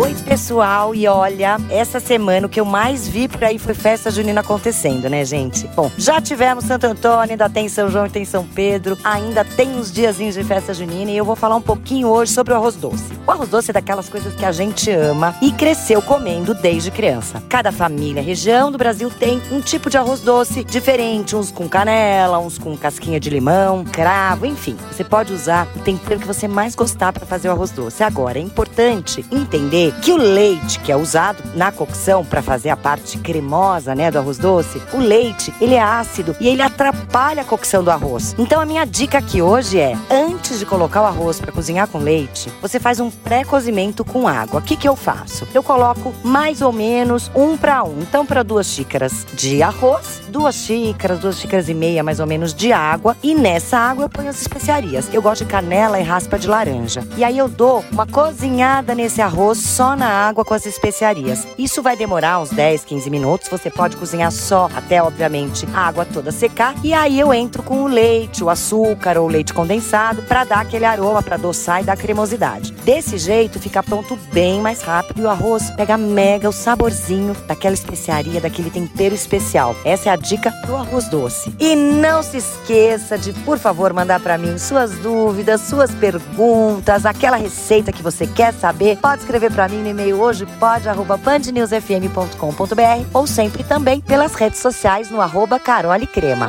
[0.00, 4.12] Oi, pessoal, e olha, essa semana o que eu mais vi por aí foi festa
[4.12, 5.66] junina acontecendo, né, gente?
[5.74, 9.68] Bom, já tivemos Santo Antônio, ainda tem São João e tem São Pedro, ainda tem
[9.70, 12.76] uns diazinhos de festa junina e eu vou falar um pouquinho hoje sobre o arroz
[12.76, 13.12] doce.
[13.26, 17.42] O arroz doce é daquelas coisas que a gente ama e cresceu comendo desde criança.
[17.48, 22.38] Cada família, região do Brasil tem um tipo de arroz doce diferente, uns com canela,
[22.38, 24.76] uns com casquinha de limão, cravo, enfim.
[24.92, 28.04] Você pode usar o tempero que você mais gostar para fazer o arroz doce.
[28.04, 32.76] Agora, é importante entender que o leite que é usado na cocção para fazer a
[32.76, 37.44] parte cremosa, né, do arroz doce, o leite, ele é ácido e ele atrapalha a
[37.44, 38.34] cocção do arroz.
[38.38, 41.98] Então a minha dica aqui hoje é, antes de colocar o arroz para cozinhar com
[41.98, 44.60] leite, você faz um pré-cozimento com água.
[44.60, 45.48] O que que eu faço?
[45.52, 47.98] Eu coloco mais ou menos um para um.
[48.00, 52.54] Então para duas xícaras de arroz, duas xícaras, duas xícaras e meia mais ou menos
[52.54, 55.08] de água e nessa água eu ponho as especiarias.
[55.12, 57.06] Eu gosto de canela e raspa de laranja.
[57.16, 61.46] E aí eu dou uma cozinhada nesse arroz só na água com as especiarias.
[61.58, 63.48] Isso vai demorar uns 10, 15 minutos.
[63.48, 66.74] Você pode cozinhar só até, obviamente, a água toda secar.
[66.84, 70.60] E aí eu entro com o leite, o açúcar ou o leite condensado para dar
[70.60, 72.72] aquele aroma, para adoçar e dar cremosidade.
[72.84, 77.74] Desse jeito fica pronto bem mais rápido e o arroz pega mega o saborzinho daquela
[77.74, 79.74] especiaria, daquele tempero especial.
[79.84, 81.52] Essa é a dica do arroz doce.
[81.58, 87.36] E não se esqueça de, por favor, mandar para mim suas dúvidas, suas perguntas, aquela
[87.36, 88.98] receita que você quer saber.
[88.98, 95.20] Pode escrever para mim no e-mail hoje pode@bandnewsfm.com.br ou sempre também pelas redes sociais no
[95.20, 96.48] arroba Carole Crema.